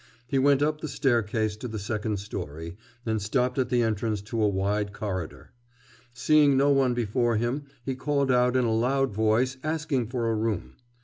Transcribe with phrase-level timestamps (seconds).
[0.25, 4.41] He went up the staircase to the second story, and stopped at the entrance to
[4.41, 5.51] a wide corridor.
[6.11, 10.35] Seeing no one before him he called out in a loud voice asking for a
[10.35, 10.73] room.